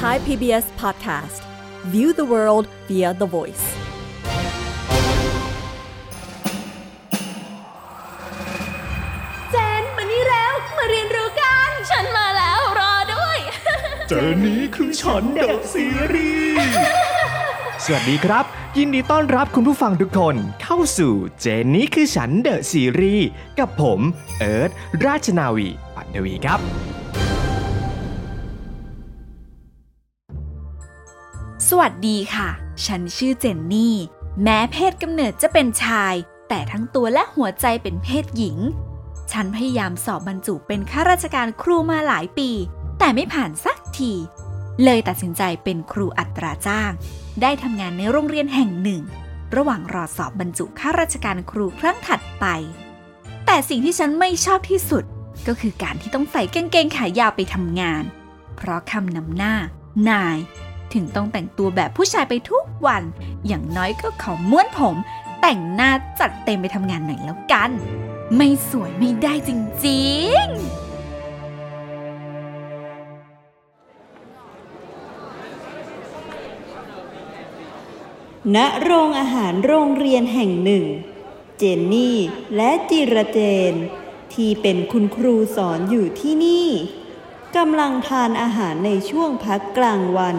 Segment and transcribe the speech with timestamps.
[0.00, 1.40] Thai PBS Podcast
[1.92, 3.64] View the world via the voice
[9.50, 13.38] เจนมานี่แล้ว มาเรียนรู้กัน ฉันมาแล้วรอด้วย
[14.08, 16.56] เจอนี้คือฉันเดอะซีรีส์
[17.84, 18.44] สวัสดีครับ
[18.78, 23.28] ยินดีต้อนรับคุณผู้ฟังทุกคนเข้าสู่เจนนี้คือฉันเดอะซีรีส์
[23.58, 24.00] กับผม
[24.38, 24.70] เอิร์ธ
[25.06, 26.60] ราชนาวีปัทวีครับ
[31.70, 32.48] สวัสดีค่ะ
[32.86, 33.96] ฉันชื่อเจนนี่
[34.42, 36.14] แม้เพศกำเนิดจะเป็นชาย
[36.48, 38.58] แต่ทั้งตัวและหัวใจเป็นเพศหญิง
[39.32, 42.50] ฉันพยายามสอบบรรจุเป็นข้าราชการครูมาหลายปี
[42.98, 44.12] แต่ไม่ผ่านสักที
[44.84, 46.92] เลยตัดสินใจเป็นครูอัตราจ้าง
[47.42, 49.02] ได้ทำงานในโรงเรียนแห่งหนึ่ง
[49.56, 52.44] ระหว่างรอสอบบรรจุข้าราชการครูครั้งถัดไป
[53.46, 55.04] แต่สิ่งที่ฉันไม่ชอบที่สุด
[55.46, 58.04] ก็คือการที่ต้องใส่กางเกงขายาวไปทำงาน
[58.56, 59.54] เพราะคำนำหน้า
[60.10, 60.38] นาย
[60.94, 63.02] ถึงต้องแต่งตัวแบบผู้ชายไปทุกวัน
[63.46, 64.96] อย่างน้อยก็ขอม้วนผม
[65.40, 67.70] แต่งหน้าจัดเต็มไปทำงานหน่อยแล้วกัน
[68.36, 69.50] ไม่สวยไม่ได้จ
[69.86, 70.06] ริ
[70.42, 70.86] งๆ
[78.56, 80.84] ณโรงอาหารโรงเรียนแห่งหนึ่ง
[81.58, 82.18] เจนนี่
[82.56, 83.72] และจิรเจน
[84.34, 86.68] ที่เป็นคุณครูสอนอยู่ที่นี่
[87.56, 90.36] กำลังทานอาหารในช่วงพักกลางวัน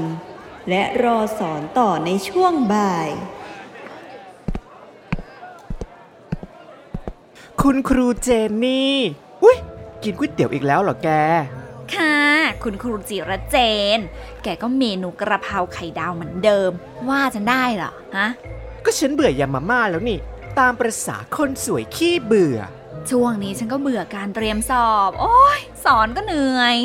[0.69, 3.09] และรอสอนต่อในช่วงบ่าย
[7.61, 8.95] คุณครูเจนนี่
[9.43, 9.57] อุ้ย
[10.03, 11.09] กินก๋วยเตี๋ยวอีกแล้วเหรอแก
[11.93, 12.17] ค่ะ
[12.63, 13.57] คุณครูจิรเจ
[13.97, 13.99] น
[14.43, 16.71] แกก็เมนูกระเพราไข่ดาวเหมือนเดิม
[17.09, 18.27] ว่าจะได้เหรอฮะ
[18.85, 20.19] ก็ฉันเบื่อยามาม่าแล้วนี่
[20.59, 22.59] ตามประษาคนสวยขี้เบื่อ
[23.09, 26.75] ช่วงนี้ฉันก็เบื่อการเตรียมสอบ โอ้ยสอนก็เหนื่อย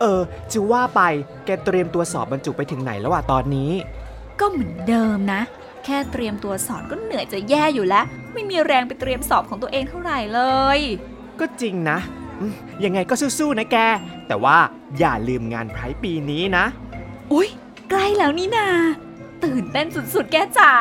[0.00, 0.20] เออ
[0.52, 1.00] จะว่าไป
[1.46, 3.70] แกเตรียมตัวสอบบรรจุไปถึงไหนแล้วอะตอนนี้
[4.40, 5.40] ก็เหมือนเดิมนะ
[5.84, 10.40] แค่เตรียมตัวสอนก็เหนื่อยจะแย่อยู่แล้ว ไม่มีแรงไปเตรียมสอบของตัวเองเท่าไหร่เล
[10.76, 10.80] ย
[11.40, 11.98] ก็จริงนะ
[12.40, 12.52] อืม
[12.84, 13.76] ยังไงก็สู้ๆนะแก
[14.28, 14.56] แต่ว่า
[14.98, 16.64] อย่าลืมงานไพร์ปีนี้นะ
[17.32, 17.48] อุ้ย
[17.90, 18.68] ใกล้แล้วนี่นา
[19.44, 20.72] ตื่นเต้นสุดๆ แกจ๋า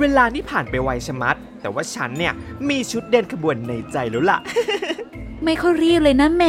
[0.00, 2.32] เวลานี่ผ่านไปไวชะมัด แต่ว่าฉันเนี่ย
[2.68, 4.38] มีชุดเดินขบวนในใจแล้วล่ะ
[5.44, 6.44] ไม่ค่อยรีบเลยนะแหม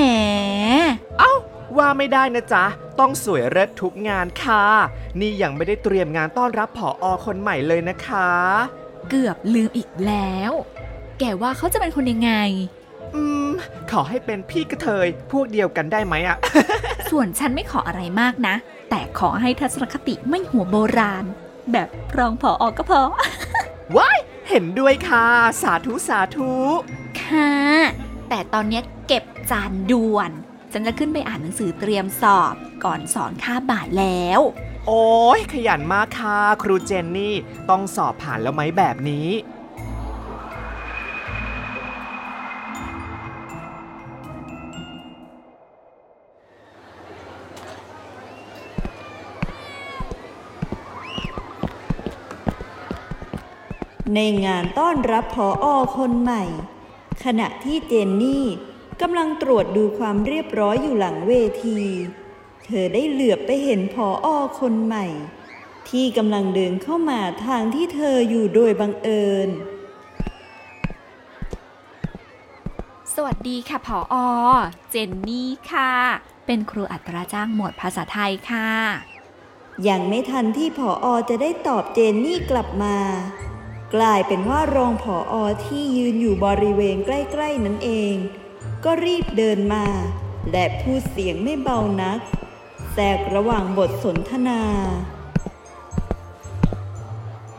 [1.19, 1.31] เอ้า
[1.79, 2.65] ว่าไม่ได้นะจ๊ะ
[2.99, 4.63] ต้องสวยเลิศทุกงานค่ะ
[5.19, 8.29] นี่ยังไม่ได้เตรียมงานต้อนรับผออคนใหม่เลยนะคะ
[9.09, 10.51] เกือบลืมอีกแล้ว
[11.19, 12.31] แกว่าเขาจะเป็นคนยังไง
[13.15, 13.49] อืม
[13.91, 16.37] ขอให้เป็นพี่กระเทย พวกเดียวกันได้ไหมอะ
[17.11, 18.55] ส่วนฉันไม่ขออะไรมากนะ
[18.89, 21.25] แต่ขอให้ทัศนคติไม่หัวโบราณ
[21.71, 23.01] แบบรองผออก็พอ
[23.97, 25.27] ว้ายเห็นด้วยค่ะ
[25.61, 26.53] สาธุสาธุ
[27.21, 27.51] ค่ะ
[28.29, 30.31] แต่ตอนเนี้ยเก็บจานด่วน
[30.79, 32.53] ฉันจะขึ้นไปอ่านหนังสือเตรียมสอบ
[32.85, 34.39] ก่อนสอนค่าบ่ายแล้ว
[34.87, 35.07] โอ้
[35.37, 37.35] ยขยันมากค่ะ ครูเจนนี่
[37.69, 39.27] ต้องสอบผ่านแล้วไหมแบบนี้
[54.13, 55.65] ในงานต้อนรับพออ
[55.97, 56.43] คนใหม่
[57.23, 58.45] ขณะที่เจนนี่
[59.01, 61.79] กำลังตรวจดูความเรียบร้อยอยู่หลังเวที
[62.65, 64.27] เธอได้เหลือบไปเห็นพออ
[64.59, 65.05] คนใหม่
[65.89, 69.49] ที่กำลังเดินเข้ามาทางที่เธออยู่โดยบังเอิญ
[73.13, 74.29] สวัสดีค่ะผออ
[74.89, 75.93] เจนนี่ค่ะ
[76.45, 78.71] เป็นครูอัตราจ้างหมวดภาษาไทยค่ะ
[79.87, 82.97] ยังไม่ทันที่ผออจะได้ตอบเจนนี่กลับมา
[83.95, 85.35] กลายเป็นว่ารองผออ
[85.65, 88.15] ที่ยืนอยู่บริเวณใกล้ ๆ นั้นเอง
[88.83, 89.85] ก็รีบเดินมา
[90.51, 92.19] และพูดเสียงไม่เบานัก
[92.93, 94.61] แทรกระหว่างบทสนทนา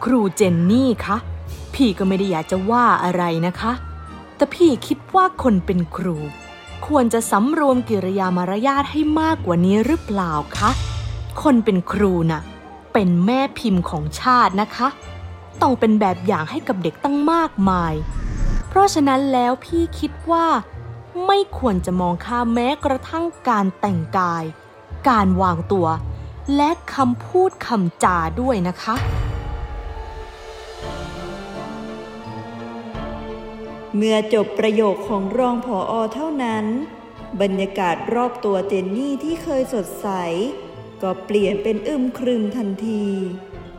[0.04, 1.16] ครูเจนนี่คะ
[1.74, 3.72] พี่ก็ไม่ได้อยากจะว่าอะไรนะคะ
[4.36, 6.16] แต่พี่คิดว่าคนเป็นครู
[6.86, 10.70] ควรจะสำรวมกิริยามารยาทให้มากกว่านี้หรือเปล่าคะ
[11.42, 12.42] คนเป็นครูน่ะ
[12.92, 14.88] เป็นแม่พิมพ์ของชาตินะคะ
[15.60, 17.94] ต้องเป็นแบบอย่างให้กับเด็กตั้งมากมาย
[18.68, 20.46] เพราะฉะนั้นแล้วพี่คิดว่า
[21.26, 24.44] ไม่ควรจะมองข้ามแม้กระทั่งการแต่งกาย
[25.08, 25.86] การวางตัว
[26.56, 28.96] และคำพูดคำจาด้วยนะคะ
[33.96, 36.64] เมื่อจบประโยคของรองผออเท่านั้น
[37.40, 40.08] บรรยากาศรอบตัวเจนนี่ที่เคยสดใส
[41.02, 43.06] ก็เปลี่ยนเป็นอึมครึมทันที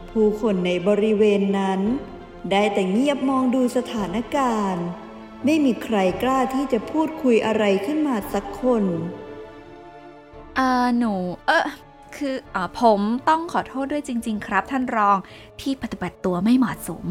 [0.09, 1.81] ผู้คนในบริเวณนั้น
[2.51, 4.85] ได้แต่เงียบมองดูสถานการณ์
[5.45, 8.83] ไม่มีใครกล้าที่จะพูดคุยอะไรขึ้นมาสักคน
[10.55, 11.13] เออหนู
[11.47, 11.65] เออ
[12.17, 15.17] คืออผมต้องขอโทษด้วยจริง ๆ ครับ ท่านรอง
[15.61, 17.05] ที่ปฏิบัติตัวไม่เหมาะสม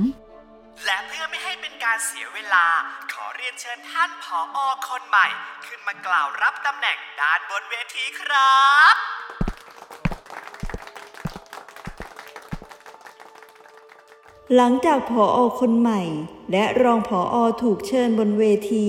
[0.85, 2.67] และเพื่อไม่ให้เป็นการเสียเวลา
[3.13, 4.59] ขอเรียนเชิญท่านผออ
[4.89, 5.27] คนใหม่
[5.67, 8.59] ขึ้นมากล่าวรับตำแหน่งด้านบนเวทีครั
[8.95, 8.97] บ
[14.56, 16.03] หลังจากผออคนใหม่
[16.53, 18.89] และรองผออถูกเชิญบนเวที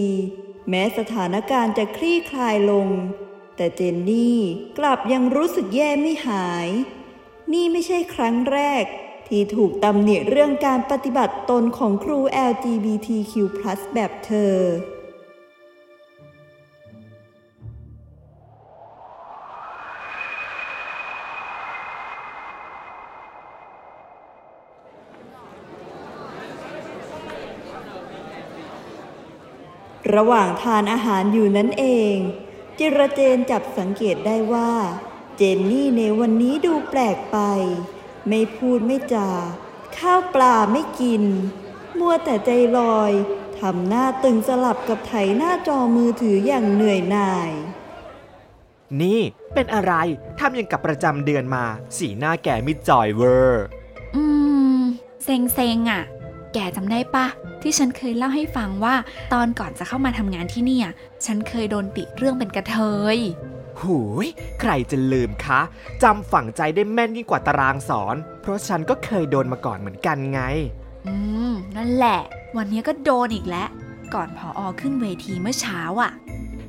[0.69, 2.87] แม้สถานการณ์จะคลี่คลายลง
[3.55, 4.39] แต่เจนนี่
[4.77, 6.67] กลับยังรู้สึกแย่ไม่หาย
[7.53, 8.85] นี่ไม่ใช่ครั้งแรก
[9.27, 12.19] ที่ถูกตำหนิเรื่องการปฏิบัติตนของครู
[12.49, 13.33] LGBTQ+
[13.93, 14.55] แบบเธอ
[30.19, 32.15] ระหว่างทานอาหารอยู่นั่นเอง
[32.77, 34.71] จิรเจนจับสังเกตได้ว่า
[35.37, 37.37] เจนนี่ในวันนี้ดูแปลกไป
[38.27, 39.29] ไม่พูดไม่จา
[39.97, 41.23] ข้าวปลาไม่กิน
[41.99, 43.11] มัวแต่ใจลอย
[43.59, 47.51] ทำหน้าตึงสลับกับไถหน้าจอมือถืออย่างเหนื่อยหน่าย
[49.01, 49.21] นี่
[49.53, 49.93] เป็นอะไร
[50.39, 51.65] ทำยังกับประจำเดือนมา
[51.97, 53.65] สีหน้าแก่มิดจอยเวอร์
[54.15, 54.23] อื
[54.77, 54.79] ม
[55.23, 56.03] เซ็งเซ็งๆอะ
[56.53, 57.25] แกจำได้ปะ
[57.61, 58.95] ที่ฉันเคยเล่าให้ฟังว่า
[59.33, 60.87] ตอนก่อนจะเข้ามาทำงานที่เนี่ย
[61.25, 62.77] ฉันเคยโดนติเรื่องเป็นกระเท
[63.15, 63.17] ย
[63.81, 64.27] หูย
[64.59, 65.61] ใครจะลืมคะ
[66.03, 70.41] จำฝังใจได้แม่นยิ่งกว่าตารางสอน เพราะฉันก็เคยโดนมาก่อนเหมือนกันไง
[71.07, 71.15] อื
[71.51, 72.19] ม นั่นแหละ
[72.57, 73.69] วันนี้ก็โดนอีกแล้ว
[74.13, 76.11] ก่อนพออขึ้นเวทีเมื่อเช้าอะ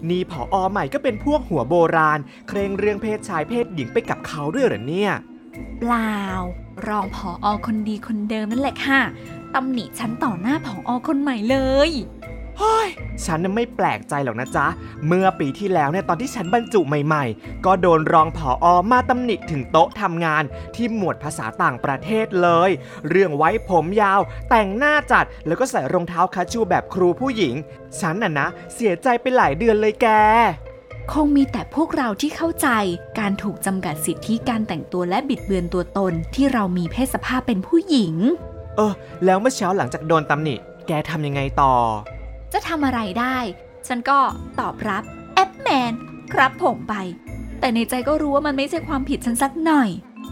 [0.08, 2.18] นี่ผออใหม่ก็เป็นพวกหัวโบราณ
[2.48, 5.12] เคร่งเรื่องเพศชายเพศหญิงไปกับเขาด้วยเหรอเนี่ย
[5.78, 6.16] เปล่า
[6.88, 9.00] รองผออคนดีคนเดิมนั่นแหละค่ะ
[9.54, 11.56] ตำหนิฉันต่อหน้าผออคนใหม่เล
[11.88, 11.90] ย
[12.58, 12.88] เฮ้ย
[13.24, 14.66] ฉันน่ะไม่แปลกใจหรอกนะจ๊ะ
[15.06, 20.44] เมื่อปีที่แล้วเนี่ยตอนที่ฉันบรรจุใหม่ๆ ก็โดนรองผออมาตำหนิถึงโต๊ะทำงาน
[20.74, 22.70] ที่หมวดภาษาต่างประเทศเลย
[23.08, 24.20] เรื่องไว้ผมยาว
[24.50, 27.54] แต่งหน้าจัดแล้วก็ใส่รองเท้าคาชูแบบครูผู้หญิง
[28.00, 30.06] ฉันน่ะนะ เสียใจไปหลายเดือนเลยแก
[31.12, 32.68] คงมีแต่พวกเราที่เข้าใจ
[33.18, 38.14] การถูกจำกัดสิทธิการแต่งตัวและบิดเบือนตัวตนที่เรามีเพศสภาพเป็นผู้หญิง
[38.76, 38.92] เออ
[39.24, 40.54] แล้วเมื่อเช้าหลังจากโดนตำหนิ
[40.86, 41.74] แกทำยังไงต่อ
[42.52, 43.36] จะทำอะไรได้
[43.86, 44.18] ฉันก็
[44.60, 45.02] ตอบรับ
[45.34, 45.92] แอปแมน
[46.32, 46.94] ครับผมไป
[47.60, 49.90] แต่ในใจก็รู้ว่ามันไม่ใช่ความผิดฉันสักหน่อย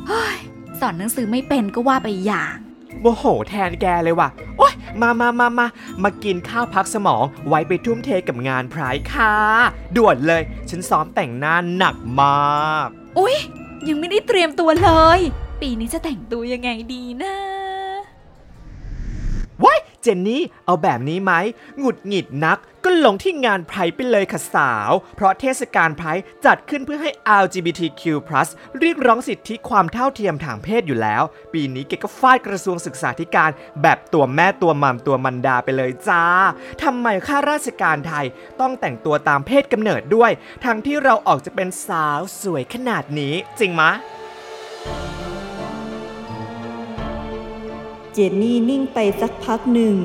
[0.08, 0.38] เฮ้ย
[0.80, 2.56] สอนหนังสือไม่เป็นก็ว่าไปอย่าง
[3.00, 5.66] โมโหแทนแกเลยว่ะ โอ๊ย มามามามา
[6.02, 8.82] มากินข้าวพักสมอง ไว้ไปทุ่มเทกับงานไพร
[9.14, 9.36] ค่ะ
[9.96, 12.86] ด่วนเลย ฉันซ้อมแต่งหน้าหนักมาก
[13.18, 13.36] อุ๊ย
[13.88, 15.20] ยังไม่ได้เตรียมตัวเลย
[15.60, 21.32] ปีนี้จะแต่งตัวยังไงดีนะว้ายเจนนี่เอาแบบนี้ไหม
[21.78, 26.08] หงุดหงิดนักก็ลงที่งานไพรไปเลยค่ะสาว เพราะเทศกาลไพร
[26.46, 27.10] จัดขึ้นเพื่อให้
[27.42, 28.02] LGBTQ+
[28.78, 31.22] เรียกร้องสิทธิความเท่าเทียมทางเพศอยู่แล้ว
[31.52, 33.50] ปีนี้เกก็ฟาดกระทรวงศึกษาธิการ
[33.82, 36.24] แบบตัวแม่ตัวมัมตัวมันดาไปเลยจ้า
[36.82, 38.26] ทำไมข้าราชการไทย
[38.60, 40.30] ต้องแต่งตัวตามเพศกำเนิดด้วย
[40.64, 43.90] ทั้งที่เราออกจะเป็นสาวสวยขนาดนี้ จริงมะ
[45.26, 49.96] เจนนี่นิ่งไปสักพักหนึ่ง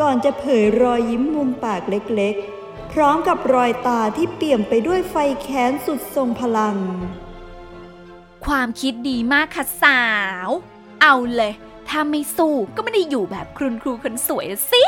[0.00, 6.76] ก่อนจะเผยรอยยิ้มมุมปากเล็กๆ พร้อมกับรอยตาที่เปี่ยมไปด้วยไฟแค้นสุดทรงพลัง
[8.44, 10.04] ความคิดดีมากค่ะสา
[10.46, 10.48] ว
[11.02, 11.52] เอาเลย
[11.88, 14.84] ถ้าไม่สู้ก็ไม่ได้อยู่แบบครุนครูคนสวยสิ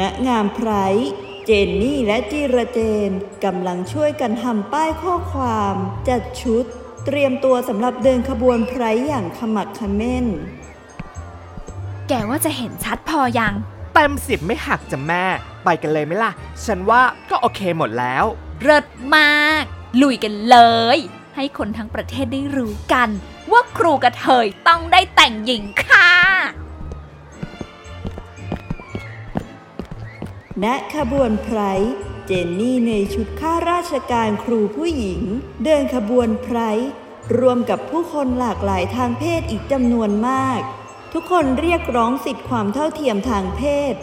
[0.00, 0.70] ณงามไพร
[1.44, 3.10] เจนนี่และจิระเจน
[3.44, 5.74] กำลังช่วยกันทำป้ายข้อความ
[6.08, 6.64] จัดชุด
[7.06, 10.26] เตรียมตัวสำหรับเดินขบวนไพรอย่างขมักเขม้น
[12.08, 13.54] แกว่าจะเห็นชัดพอยัง
[13.94, 15.24] เต็มสิบไม่หักจ้ะแม่
[15.64, 16.32] ไปกันเลยไหมล่ะ
[16.64, 18.24] ฉันว่าก็โอเคหมดแล้ว
[18.60, 19.30] เริดมา
[19.62, 19.64] ก
[20.02, 20.58] ลุยกันเล
[20.96, 20.98] ย
[21.36, 23.08] ให้คนทั้งประเทศได้รู้กัน
[23.52, 26.03] ว่าครูกระเทยต้องได้แต่งหญิงค่ะ
[30.62, 31.60] ณขบวนไพร
[32.26, 35.22] เจนนี่ในชุดข้าราชการครูผู้หญิง
[35.64, 36.58] เดินขบวนไพร
[37.38, 40.60] รวมกับผู้คนหลากหลายทางเพศอีกจำนวนมาก
[41.12, 43.94] ทุกคนเรียกร้องสิทธิความเท่าเทียมทางเพศ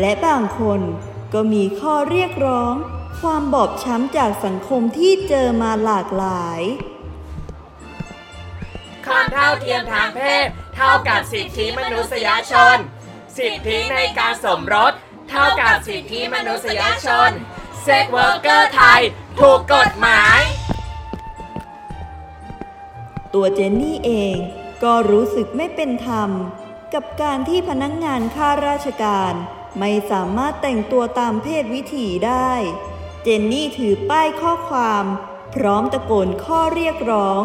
[0.00, 0.80] และบางคน
[1.34, 2.74] ก็มีข้อเรียกร้อง
[3.20, 6.60] ความบอบช้ำจากสังคมที่เจอมาหลากหลาย
[9.06, 12.76] ความเท่าเทียมทางเพศ เท่ากับสิทธิมนุษยชน
[13.38, 14.92] สิทธิในการสมรส
[15.30, 17.30] เท่ากับสิทธิมนุษยชน
[17.82, 19.00] sex worker ไทย
[19.40, 20.40] ถูกกฎหมาย
[23.34, 24.36] ตัวเจนนี่เอง
[24.82, 26.30] ก็รู้สึกไม่เป็นธรรม
[26.94, 29.32] กับการที่พนักงานข้าราชการ
[29.78, 32.52] ไม่สามารถแต่งตัวตามเพศวิถีได้
[33.22, 35.04] เจนนี่ถือป้ายข้อความ
[35.54, 37.42] พร้อมตะโกนข้อเรียกร้อง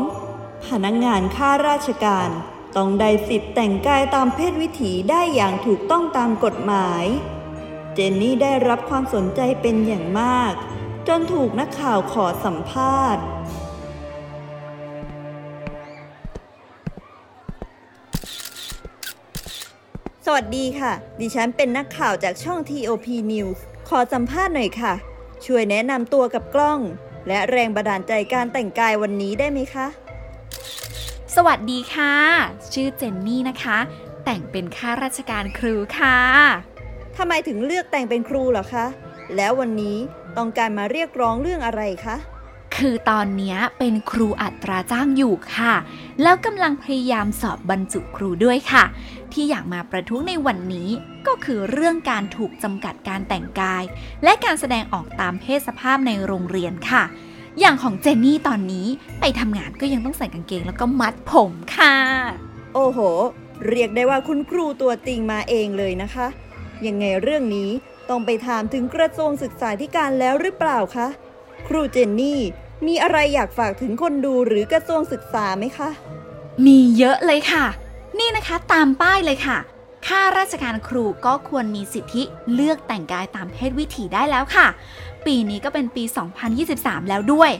[0.68, 2.30] พนักงานข้าราชการ
[2.76, 7.06] ต้องได้สิทธิ์แต่งกายตามเพศวิถีได้อย่างถูกต้องตามกฎหมาย
[7.96, 10.54] เจนนี่ได้รับความสนใจเป็นอย่างมาก
[11.08, 13.24] จนถูกนักข่าวขอสัมภาษณ์
[20.26, 23.60] สวัสดีค่ะ ดิฉันเป็นนักข่าวจากช่อง TOP News
[23.90, 24.94] ขอสัมภาษณ์หน่อยค่ะ
[25.46, 26.80] ช่วยแนะนำตัวกับกล้อง
[27.28, 29.88] และแรงบันดาลใจการแต่งกายวันนี้ได้ไหมคะ
[31.36, 32.16] สวัสดีค่ะ
[32.74, 33.78] ชื่อเจนนี่นะคะ
[34.26, 36.73] แต่งเป็นข้าราชการครูค่ะ
[37.18, 38.86] ทำไมถึงเลือกแต่งเป็นครูเหรอคะ
[39.36, 39.98] แล้ววันนี้
[40.38, 42.16] ต้องการมาเรียกร้องเรื่องอะไรคะ
[42.76, 45.74] คือตอนเนี้ยเป็นครูอัตราจ้างอยู่ค่ะ
[46.22, 48.84] แล้วกำลังพยายามสอบบรรจุครูด้วยค่ะ
[49.34, 50.90] ที่อยากมาประท้วงในวันนี้
[51.28, 53.84] ก็คือเรื่องการถูกจำกัดการแต่งกาย
[54.24, 57.04] และการแสดงออกตามเพศสภาพในโรงเรียนค่ะ
[57.60, 58.88] อย่างของเจนนี่ตอนนี้
[59.20, 61.96] ไปทำงานก็ยังต้องใส่กางเกงแล้วก็มัดผมค่ะ
[62.74, 63.00] โอ้โห
[63.68, 66.28] เรียกได้ว่าคุณครูตัวจริงมาเองเลยนะคะ
[66.88, 67.70] ยังไงเรื่องนี้
[68.10, 71.08] ต้องไปถามถึงกระทรวงศึกษาธิการแล้วหรือเปล่าคะ
[71.68, 72.40] ครูเจนนี่
[72.88, 75.90] มีอะไรอยากฝากถึงคนดูหรือกระทรวงศึกษาไหมคะ
[76.66, 77.66] มีเยอะเลยค่ะ
[78.20, 79.58] นี่นะคะตามป้ายเลยค่ะ
[80.08, 82.24] ข้าราชการครูก็ควรมีสิทธิ
[82.54, 84.68] เลือกแต่งกายตามเพศวิถีได้แล้วค่ะ
[85.26, 86.04] ปีนี้ก็เป็นปี
[86.58, 87.52] 2023 แล้วด้วย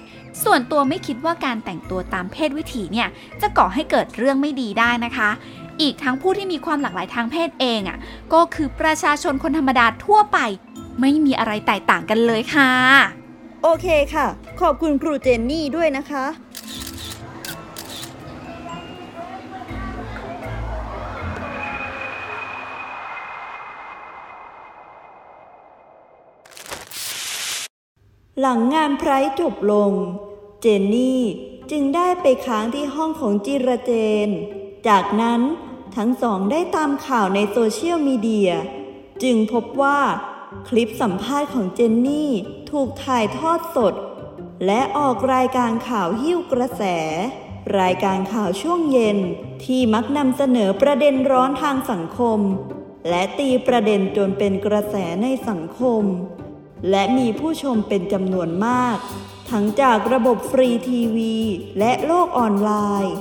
[0.44, 3.08] ส่วนตัวไม่คิดว่าการแต่งตัวตามเพศวิถีเนี่ย
[3.42, 5.30] จะก่อให้เกิดเรื่องไม่ดีได้นะคะ
[5.82, 7.98] อีกทั้งผู้ที่มีความหลากหลายทางเพศเองอะ
[8.34, 10.38] ก็คือประชาชนคนธรรมดาทั่วไป
[11.02, 12.72] ไม่มีอะไรแตกต่างกันเลยค่ะ
[13.64, 14.26] โอเคค่ะ
[14.62, 16.26] ขอบคุณครูเจนนี่ด้วยนะคะ
[28.42, 29.92] หลังงานไพร์จบลง
[30.62, 31.22] เจนนี่
[31.72, 33.92] จึงได้ไปค้างที่ห้องของจิระเจ
[34.28, 34.30] น
[34.88, 35.42] จากนั้น
[35.96, 38.52] ทั้งสองได้ตามข่าวในโซเชียลมีเดีย
[39.24, 40.00] จึงพบว่า
[40.68, 42.32] คลิปสัมภาษณ์ของเจนนี่
[42.72, 43.94] ถูกถ่ายทอดสด
[44.66, 46.84] และออกรายการข่าวหิ้วกระแส
[47.80, 49.18] รายการข่าวช่วงเย็น
[49.66, 52.40] ที่มักนำเสนอประเด็นร้อนทางสังคม
[53.10, 56.04] และตีประเด็นจนเป็นกระแสในสังคม
[56.90, 58.98] และมีผู้ชมเป็นจำนวนมาก
[59.52, 61.38] ทั้งจากระบบฟรีทีวี
[61.80, 62.72] และโลกออนไล
[63.06, 63.16] น์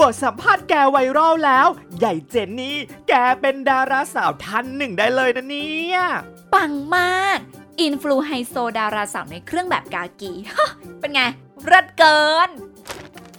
[0.00, 5.98] บทสัมภาษณ์แกไวรัลแล้ว ใหญ่เจนนี่แกเป็นดาราสาวท่านหนึ่งได้เลยนะเนี่ย
[6.54, 7.38] ปังมาก
[7.80, 10.68] อินฟลูไฮโซดาราสาวในเครื่องแบบกากีฮะ
[11.00, 11.20] เป็นไง
[11.70, 12.50] รัดเกิน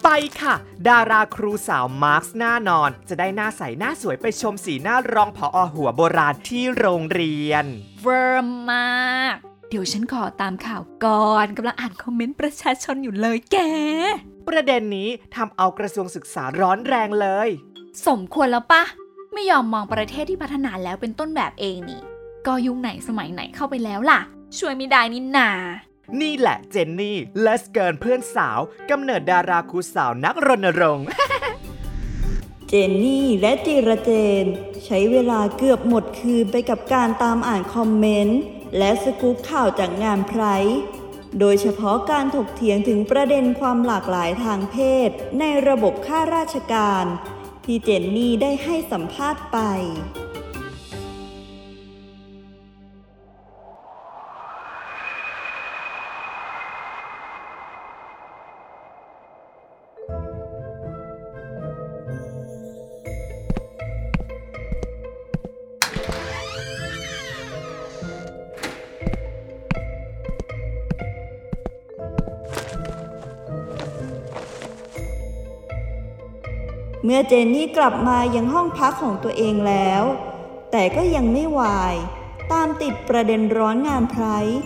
[0.03, 0.09] ไป
[0.41, 0.55] ค่ะ
[0.89, 7.65] ดาราครูสาวมาร์คหน้านอน จะได้หน้าใสหน้าสวยไปชมสีหน้ารองผออหัวโบราณที่โรงเรียน
[8.03, 9.35] เวอร์มาก
[9.69, 13.57] เดี๋ยวฉันขอตามข่าวก่อนกำลังอ่านคอมเมนต์ประชาชนอยู่เลยแก
[14.48, 17.50] ประเด็นนี้ทำเอากระทรวงศึกษาร้อนแรงเลย
[18.08, 18.84] สมควรแล้วปะ
[19.34, 22.01] ไม่ยอมมองประเทศที่พัฒนาแล้วเป็นต้นแบบเองนี่
[22.48, 24.20] ก็ยุคไหนสมัยไหนเข้าไปแล้วล่ะ
[24.58, 25.50] ช่วยไม่ได้นี่นา
[26.22, 31.08] นี่แหละเจนนี่เลสเกินเพื่อนสาวกำเนิดดาราครูสาวนักรณรงค์
[32.68, 34.12] เจนนี่และจิระเจ
[34.44, 34.46] น
[34.86, 38.39] ใช้เวลาเกือบหมดคืนไปกับการตามอ่านคอมเมนต์
[38.77, 40.77] และสกู๊ปข่าวจากงานไพร์
[41.39, 44.77] โดยเฉพาะการถกเถียงถึงประเด็นความหลากหลายทางเพ
[45.08, 47.06] ศ ในระบบข้าราชการ
[47.65, 49.60] ที่เจนนี่ได้ให้สัมภาษณ์ไป
[77.09, 80.03] เมื่อเจนนี่กลับมายังห้องพักของตัวเองแล้ว
[80.71, 81.95] แต่ก็ยังไม่วาย
[82.51, 84.57] ตามติดประเด็นร้อนงานไพร์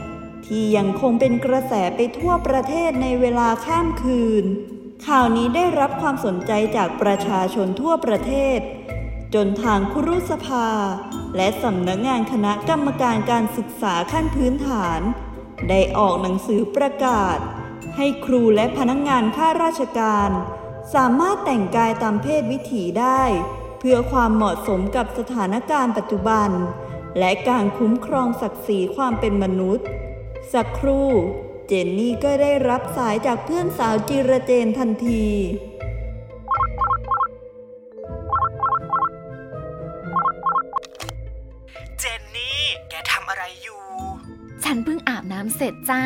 [0.45, 4.45] ที่ยังคงเป็นกระแสไปทั่วประเทศในเวลาข้ามคืน
[5.07, 8.59] ข่าวนี้ได้รับความสนใจจากประชาชนทั่วประเทศ
[9.33, 10.67] จนทางครุสภา
[11.35, 14.99] และสำนักงานคณะกรรมการการศึกษาขั้นพื้นฐาน
[15.69, 17.37] ได้ออกหนังสือประกาศ
[17.97, 20.31] ให้ครูและพนักงงานข้าราชการ
[20.93, 23.23] สามารถแต่งกายตามเพศวิถีได้
[23.79, 26.49] เพื่อความเหมาะสมกับสถานการณ์ปัจจุบัน
[27.19, 29.87] และการคุ้มครองศักดิ์ศรีความเป็นมนุษย์
[30.53, 31.09] สักครู่
[31.67, 35.25] เจเจนนี่ก็ได้รับสายจากเพื่อนสาวจิระเจนทันที
[41.99, 43.81] เจนนี่ แกทำอะไรอยู่
[44.63, 46.03] ฉันเพิ่งอาบน้ำเสร็จจ้า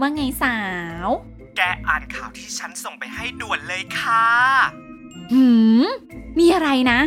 [0.00, 0.58] ว่าไงสา
[1.06, 1.08] ว
[1.56, 4.26] แกอ่านข่าวที่ฉันส่งไปให้ด่วนเลยค่ะ
[5.32, 5.44] หื
[5.82, 5.84] ม
[6.38, 7.00] มีอะไรนะ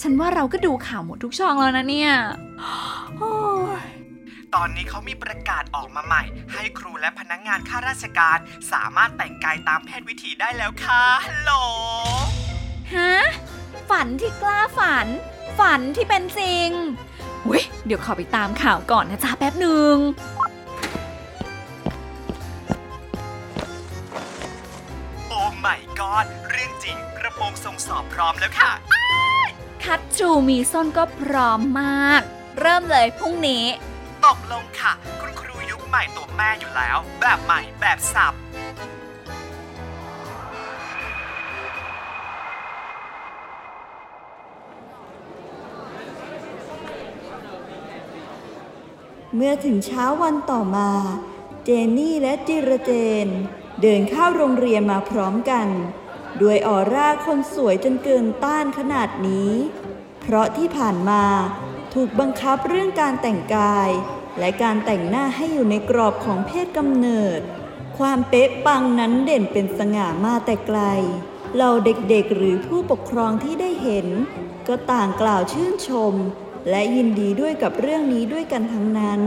[0.00, 2.12] ฉันว่าเราก็ดูข่าวหมดทุกช่องแล้วนะเนี่ย
[3.16, 3.32] โอ้
[3.82, 3.84] ย
[4.54, 8.38] ตอนนี้เขามีประกาศออกมาใหม่ ให้ครูและพนักงงานข้าราชการ
[8.72, 11.52] สามารถแต่งกายตามเพศวิถีได้แล้วค่ะฮัลโหล
[12.94, 13.14] ฮะ
[13.90, 15.06] ฝันที่กล้าฝัน
[15.58, 16.68] ฝันที่เป็นจริง
[17.46, 19.94] เว้ยเดี๋ยวขอไปตามข่าวก่อนนะจ๊ะแป๊บหนึ่ง
[26.10, 28.72] ไม่กอดเรื่องจริงกระโปรงทรงสอบพร้อมแล้วค่ะ
[29.84, 32.22] คัตชูมีส้นก็พร้อมมาก
[32.60, 33.64] เริ่มเลยพรุ่งนี้
[34.26, 38.34] ตกลงค่ะ คุณครูยุคใหม่ตัวแม่อยู่แล้ว แบบใหม่แบบสับ
[49.34, 50.90] เมื่อถึงเช้าวันต่อมา
[51.64, 52.92] เจนนี่และจิระเจ
[53.26, 53.28] น
[53.82, 55.68] เดินเข้าโรงเรียนมาพร้อมกัน
[56.42, 59.52] ด้วยออร่าคนสวยจนเกินต้านขนาดนี้
[60.20, 61.24] เพราะที่ผ่านมา
[61.94, 63.90] ถูกบังคับเรื่องการแต่งกาย
[64.38, 67.40] และการแต่งหน้าให้อยู่ในกรอบของเพศกำเนิด
[67.98, 70.80] ความเป๊ะปังนั้นเด่นเป็นสง่ามาแต่ไกล
[71.56, 74.06] เราเด็กๆหรือผู้ปกครองที่ได้เห็น
[74.68, 76.14] ก็ต่างกล่าวชื่นชม
[76.70, 79.20] และยินดีด้วยกับเรื่องนี้ด้วยกันทั้งนั้น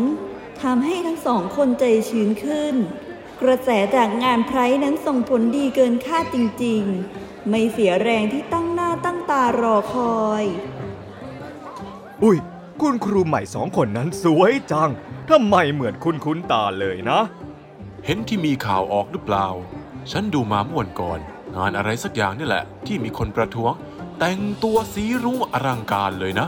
[0.61, 2.75] ทำให้ทั้งสองคนใจชื้นขึ้น
[3.43, 10.43] กระแสจากงานไพร์นั้นส่งผลดีเกินคาดจริงๆ ไม่เสียแรงที่ตั้งหน้าตั้งตารอคอย
[12.23, 12.37] อุ้ย
[12.81, 14.89] คุณครูใหม่สองคนนั้นสวยจัง
[15.29, 17.19] ทำไมเหมือนคุณคุ้นตาเลยนะ
[18.05, 19.47] เห็นที่มีข่าวออกหรือเปล่า
[20.11, 21.19] ฉันดูมาเมื่อวันก่อน
[21.55, 23.73] งานอะไรสักอย่างนี่แหละ ที่มีคนประท้วง
[24.19, 26.47] แต่งตัวสีรุ้งอลังการเลยนะ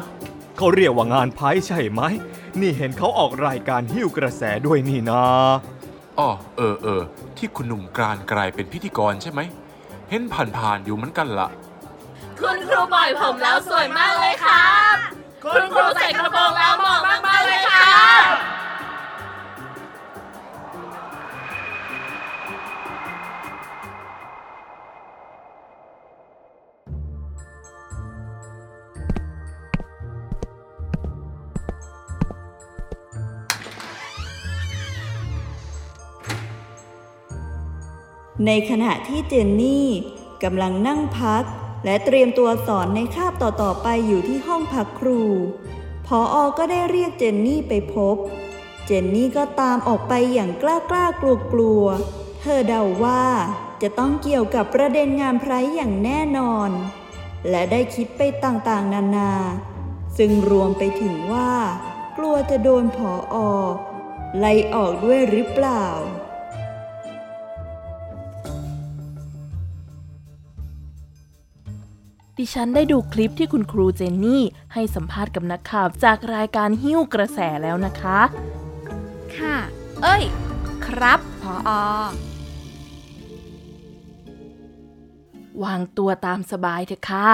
[0.57, 2.01] เขาเรียกว่างานไพ่ใช่ไหม
[2.59, 5.23] นี่เห็นเขาออกรายการหิ้วกระแสด้วยนี่นะ
[6.19, 7.01] อ้อเออเออ
[7.37, 9.41] ที่คุณหนุ่มกรานกลายเป็นพิธีกรใช่ไหม
[10.09, 10.21] เห็น
[10.57, 11.47] ผ่านๆอยู่เหมือนกันละ
[12.39, 14.95] คุณครูปล่อยผมแล้วสวยมากเลยครับ
[15.43, 17.89] คุณครูใส่กระโปรงแล้วเหมาะมากๆเลยค่ะ
[38.45, 39.87] ในขณะที่เจนนี่
[40.43, 41.43] กำลังนั่งพัก
[41.85, 45.21] และเตรียมตัวสอนในคาบต่อๆไปอยู่ที่ห้องพักครู
[46.07, 48.15] พออก็ได้เรียกเจนนี่ไปพบ
[48.85, 53.23] เจนนี่ก็ตามออกไปอย่างกล้ากล้ากลัวกลัวๆเธอเดาว่า
[53.81, 56.69] จะต้องเกี่ยวกับประเด็นงานไพร์อย่างแน่นอน
[57.49, 59.31] และได้คิดไปต่างๆ นานา
[60.17, 61.51] ซึ่งรวมไปถึงว่า
[62.17, 62.99] กลัวจะโดนผ
[63.33, 63.37] ออ
[64.37, 65.85] ไล่ออกด้วยหรือเปล่า
[72.39, 74.43] ดิฉันได้ดูคลิปที่คุณครูเจนนี่
[74.73, 78.19] ให้สัมภาษณ์กับนักข่าวจากรายการหิ้วกระแสแล้วนะคะ
[79.37, 79.57] ค่ะ
[80.03, 80.23] เอ้ย
[80.85, 81.69] ครับพออ
[85.63, 87.29] วางตัวตามสบายเถอะค่ะ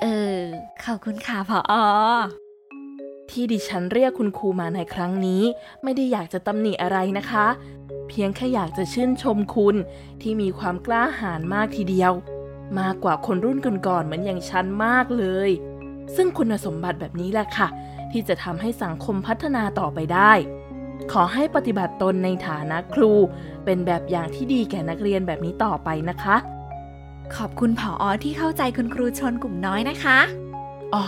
[0.00, 0.04] เอ
[0.36, 0.38] อ
[0.84, 1.72] ขอบคุณค่ะพออ
[3.30, 5.42] ที่ดิฉันเรียกคุณครูมาในครั้งนี้
[5.82, 7.46] ไม่ได้อยากจะตำหนิอะไรนะคะ
[8.08, 9.76] เพียงแค่อยากจะชื่นชมคุณ
[10.20, 12.12] ที่มีความกล้าหาญมากทีเดียว
[12.80, 15.50] มากกว่าคนรุ่นก่อนๆเหมือนอย่างฉันมากเลย
[16.16, 17.68] ซึ่งคุณสมบัติแบบนี้แหละค่ะ
[18.10, 20.32] ที่จะทำให้สังคมพัฒนาต่อไปได้
[21.12, 23.12] ขอให้ปฏิบัติตนในฐานะครู
[23.64, 26.36] เป็นแบบอย่างที่ดีแก่นักเรียนแบบนี้ต่อไปนะคะ
[27.36, 30.18] ขอบคุณผออที่เข้าใจคุณครูชนกลุ่มน้อยนะคะ
[30.94, 31.04] อ๋อ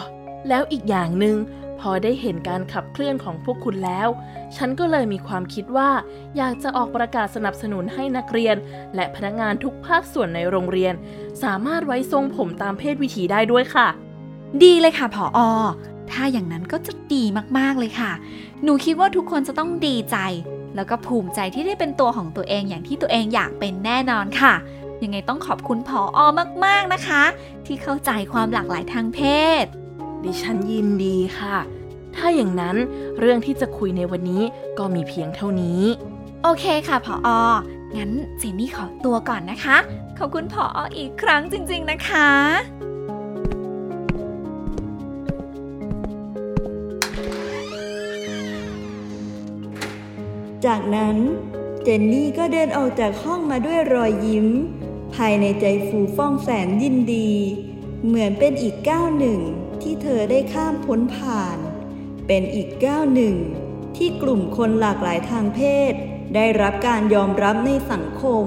[0.48, 1.36] แล้วอีกอย่างหนึ่ง
[1.80, 4.08] พอได้เห็นการขับเคลื่อนของพวกคุณแล้ว
[4.56, 5.90] ฉันก็เลยมีความคิดว่า
[6.36, 8.56] อยากจะออกประกาศสนับสนุนให้นักเรียน
[8.94, 10.94] และพนักงานทุกภาคส่วนในโรงเรียน
[11.42, 13.88] สามารถไว้ทรงผมตามเพศวิถีได้ด้วยค่ะ
[14.62, 15.38] ดีเลยค่ะผออ
[16.10, 17.24] ถ้าอย่างนั้นก็จะดี
[17.58, 18.12] มากๆเลยค่ะ
[18.62, 20.16] หนูคิดว่าทุกคนจะต้องดีใจ
[20.76, 24.54] แล้วก็ภูมิใจที่ได้เป็นตัวของตัวเองอย่างที่ตัวเองอยากเป็นแน่นอนค่ะ
[25.02, 26.26] ยังไงต้องขอบคุณผออ
[26.64, 27.22] มากๆนะคะ
[27.66, 29.20] ที่เข้าใจความหลากหลายทางเพ
[29.62, 29.66] ศ
[30.24, 31.56] ดิฉันยินดีค่ะ
[32.16, 32.76] ถ้าอย่างนั้น
[33.18, 34.42] เรื่องที่จะคุยในวันนี้
[34.78, 35.80] ก็มีเพียงเท่านี้
[36.42, 37.28] โอเคค่ะผออ
[37.96, 39.76] งั้นเจนนี่ขอตัวก่อนนะคะ
[40.18, 42.28] ขอบคุณผอออีกครั้งจริง ๆนะคะ
[50.66, 51.16] จากนั้น
[51.82, 54.48] เจนนี่ก็เดินออกจากห้องมาด้วยรอยยิ้ม
[55.14, 57.30] ภายในใจฟูฟ่องแสนยินดี
[58.06, 59.40] เหมือนเป็นอีกก้าวหนึ่ง
[59.82, 61.58] ที่เธอได้ข้ามพ้นผ่าน
[62.26, 63.36] เป็นอีกก้าวหนึ่ง
[63.96, 65.92] ที่กลุ่มคนหลากหลายทางเพศ
[66.34, 68.46] ได้รับการยอมรับในสังคม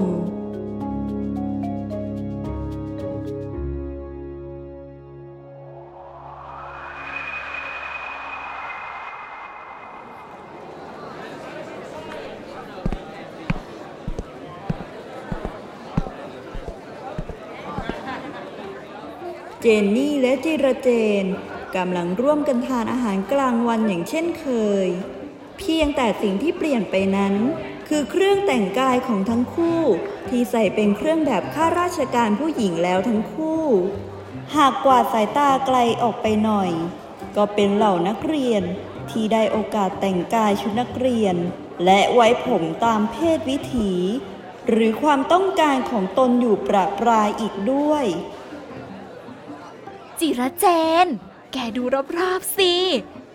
[19.66, 20.88] จนนี่และจิระเจ
[21.22, 21.24] น
[21.76, 24.46] กำลังร่วมกันทานอาหารกลางวันอย่างเช่นเค
[24.86, 24.88] ย
[25.58, 27.34] เพียงแต่สิ่งที่เปลี่ยนไปนั้น
[27.88, 29.80] คือเครื่องแต่งกายของทั้งคู่
[30.28, 33.64] ที่ใส่เป็นเครื่องแบบข้าราชการผู้หญิงแล้วทั้งคู่
[34.56, 36.70] หากกวาดสายตาไกลออกไปหน่อย
[37.36, 38.62] ก็เป็นเหล่านักเรียน
[39.10, 41.36] ที่ได้โอกาสแต่งกายชุดนักเรียน
[41.84, 43.92] และไว้ผมตามเพศวิถี
[44.68, 48.06] หรือความต้องการของตนอยู่ประปรายอีกด้วย
[50.20, 50.66] จิระเจ
[51.04, 51.06] น
[51.52, 51.82] แกดู
[52.18, 52.74] รอบๆสิ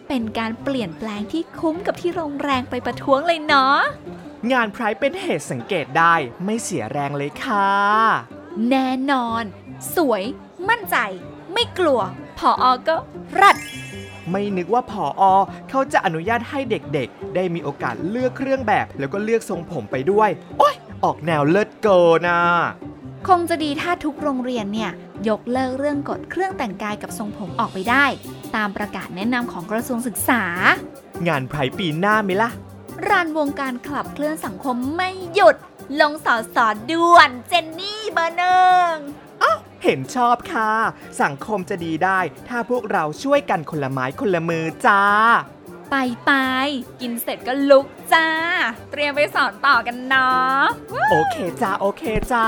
[0.08, 3.80] เป็นการเปลี่ยนแปลงที่คุ้มกับที่โรงแรงไปประท้วงเลยเนาะ
[4.52, 6.16] งานไพร์เป็นเหตุสังเกตได้
[6.46, 7.70] ไม่เสียแรงเลยค่ะ
[8.70, 9.44] แน่นอน
[9.96, 10.24] สวย
[10.70, 10.98] มั่นใจ
[11.54, 12.00] ไม่กลัว
[12.38, 12.96] พออก็
[13.40, 13.56] รัด
[14.32, 15.34] ไม่นึกว่าผออ
[15.70, 22.42] เขาจะอนุญาตให้เด็กๆ ได้มีโอกาสเลือกเครื่องแบบ แล้วก็เลือกทรงผมไปด้วย โอ๊ย ออกแนวเลิศเกินนะ
[23.28, 24.92] คงจะดีถ้าทุกโรงเรียนเนี่ย
[25.30, 28.06] ยกเลิกเรื่องกฎเครื่องแต่งกายกับทรงผมออกไปได้
[28.56, 30.44] ตามประกาศแนะนำของกระทรวงศึกษา
[31.28, 32.50] งานไพร์ปีหน้าไหมล่ะ
[33.08, 35.56] รันวงการขับเคลื่อนสังคมไม่หยุด
[36.02, 38.94] ลงสอสอด่วนเจนนี่เบอร์หนึ่ง
[39.84, 40.72] เห็นชอบค่ะ
[41.22, 45.04] สังคมจะดีได้ ถ้าพวกเราช่วยกันคนละไม้คนละมือจ้า
[45.92, 46.32] ไปไป
[47.02, 48.28] กินเสร็จก็ลุกจ้า
[48.92, 50.62] เตรียมไปสอนต่อกันเนาะ
[51.12, 52.04] โอเคจ้า โอเค
[52.34, 52.48] จ้า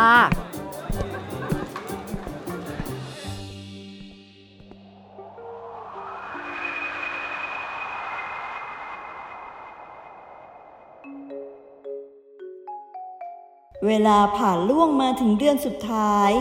[13.87, 16.31] เวลาผ่านล่วงมาถึงเดือนสุดท้าย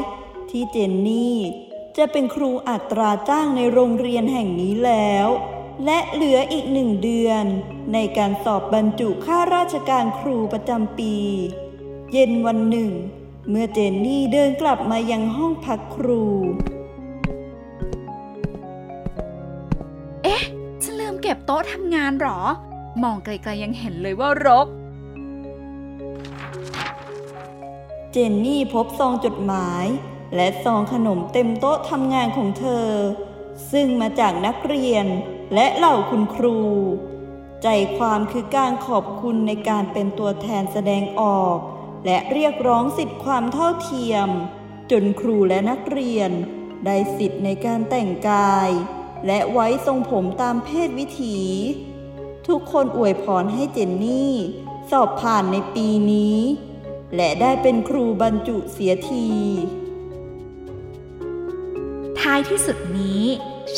[0.50, 1.38] ที่เจนนี่
[1.96, 5.28] จะเป็นครูอัตราจ้างในโรงเรียนแห่งนี้แล้ว
[5.84, 7.44] และเหลืออีกหนึ่งเดือน
[7.92, 11.14] ในการสอบบรรจุข้าราชการครูประจำปี
[12.12, 12.90] เย็นวันหนึ่ง
[13.48, 16.22] เมื่อเจนนี่เดินกลับมายังห้องพักครู
[20.22, 20.42] เอ๊ะ
[20.82, 22.38] ฉันลืมเก็บโต๊ะทำงานหรอ
[23.02, 24.66] มองไกลๆยังเห็นเลยว่ารก
[28.14, 29.86] เจนนี่พบซองจดหมาย
[30.36, 32.88] และซองขนมเต็มโต๊ะทำงานของเธอ
[33.72, 35.06] ซึ่งมาจากนักเรียน
[35.54, 36.58] และเหล่าคุณครู
[37.62, 41.56] ใจความคือการขอบคุณในการเป็นตัวแทนแสดงออก
[42.06, 44.28] และเรียกร้องสิทธิความเท่าเทียม
[44.90, 46.30] จนครูและนักเรียน
[46.84, 48.70] ได้สิทธิ์ในการแต่งกาย
[49.26, 51.38] และไว้ทรงผมตามเพศวิถี
[52.48, 54.32] ทุกคนอวยพรให้เจนนี่
[54.90, 56.38] สอบผ่านในปีนี้
[57.16, 59.26] และได้เป็นครูบรรจุเสียที
[62.20, 63.24] ท้ายที่สุดนี้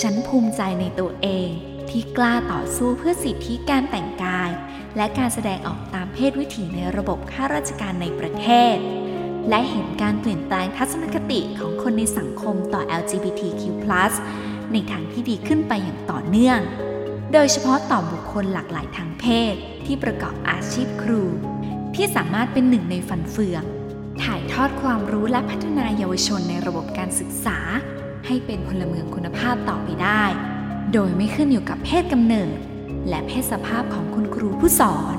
[0.00, 1.48] ฉันภูมิใจในตัวเอง
[1.90, 4.50] ที่กล้าต่อสู้เพื่อสิทธิการแต่งกาย
[4.96, 8.76] และการแสดงออกตามเพศวิถีในระบบข้าราชการในประเทศ
[9.48, 13.62] และเห็นการเปลี่ยนแปลงทัศนคติของคนในสังคมต่อ LGBTQ+
[14.72, 16.58] ในทางที่ดีขึ้นไปอย่างต่อเนื่อง
[17.32, 19.54] โดยเฉพาะต่อบุคคลหลากหลายทางเพศ
[19.86, 21.22] ที่ประกอบอาชีพครู
[21.96, 23.62] ที่สามารถเป็นหนึ่งในฟันเฟือง
[24.22, 27.58] ถ่ายทอดความรู้และพัฒนาเยาวชนในระบบการศึกษา
[28.26, 30.24] ให้เป็นพลเมืองคุณภาพต่อไปได้
[30.92, 32.58] โดยไม่ขึ้นอยู่กับเพศกำเนิด
[33.08, 35.18] และเพศสภาพของคุณครูผู้สอน